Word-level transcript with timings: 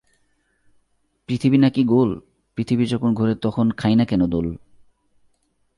পৃথিবী 1.29 1.57
নাকি 1.57 1.83
গোল 1.83 2.19
পৃথিবী 2.55 2.85
যখন 2.85 3.13
ঘোরে 3.13 3.35
তখন 3.35 3.71
খাই 3.71 3.95
না 3.95 4.05
কেন 4.05 4.21
দোল? 4.27 4.47